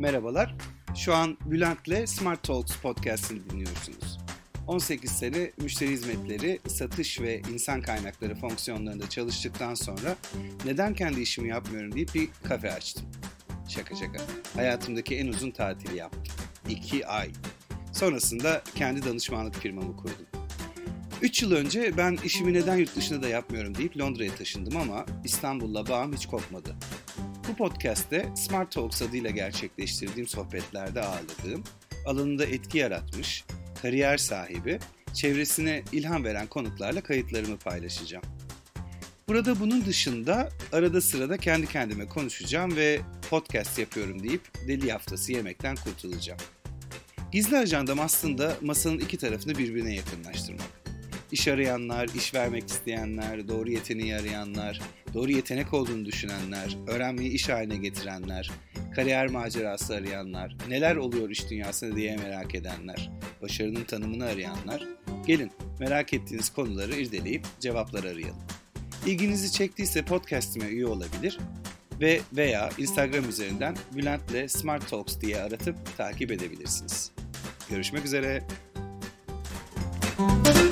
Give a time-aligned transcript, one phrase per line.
[0.00, 0.54] Merhabalar.
[0.96, 4.18] Şu an Bülent'le Smart Talks podcast'ini dinliyorsunuz.
[4.66, 10.16] 18 sene müşteri hizmetleri, satış ve insan kaynakları fonksiyonlarında çalıştıktan sonra
[10.64, 13.06] neden kendi işimi yapmıyorum deyip bir kafe açtım.
[13.68, 14.22] Şaka şaka.
[14.54, 16.34] Hayatımdaki en uzun tatili yaptım.
[16.68, 17.30] 2 ay.
[17.92, 20.26] Sonrasında kendi danışmanlık firmamı kurdum.
[21.22, 25.88] 3 yıl önce ben işimi neden yurt dışında da yapmıyorum deyip Londra'ya taşındım ama İstanbul'la
[25.88, 26.76] bağım hiç kopmadı.
[27.50, 31.64] Bu podcast'te Smart Talks adıyla gerçekleştirdiğim sohbetlerde ağırladığım,
[32.06, 33.44] alanında etki yaratmış,
[33.82, 34.78] kariyer sahibi,
[35.14, 38.24] çevresine ilham veren konuklarla kayıtlarımı paylaşacağım.
[39.28, 45.76] Burada bunun dışında arada sırada kendi kendime konuşacağım ve podcast yapıyorum deyip deli yaftası yemekten
[45.76, 46.40] kurtulacağım.
[47.32, 50.79] Gizli ajandam aslında masanın iki tarafını birbirine yakınlaştırmak.
[51.32, 54.80] İş arayanlar, iş vermek isteyenler, doğru yeteneği arayanlar,
[55.14, 58.50] doğru yetenek olduğunu düşünenler, öğrenmeyi iş haline getirenler,
[58.94, 63.10] kariyer macerası arayanlar, neler oluyor iş dünyasında diye merak edenler,
[63.42, 64.86] başarının tanımını arayanlar,
[65.26, 68.42] gelin merak ettiğiniz konuları irdeleyip cevaplar arayalım.
[69.06, 71.38] İlginizi çektiyse podcastime üye olabilir
[72.00, 77.10] ve veya Instagram üzerinden Bülent'le Smart Talks diye aratıp takip edebilirsiniz.
[77.70, 78.42] Görüşmek üzere.
[80.18, 80.69] Müzik